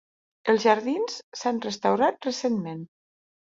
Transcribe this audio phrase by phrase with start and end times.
[0.53, 2.85] Els jardins s'han restaurat recentment.